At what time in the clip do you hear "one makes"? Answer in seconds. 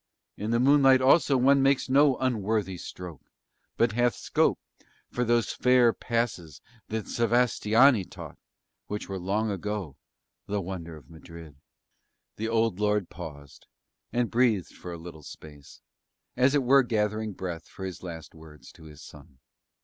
1.37-1.87